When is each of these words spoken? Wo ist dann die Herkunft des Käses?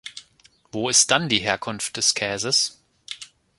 Wo 0.71 0.89
ist 0.89 1.11
dann 1.11 1.29
die 1.29 1.37
Herkunft 1.37 1.95
des 1.95 2.15
Käses? 2.15 2.79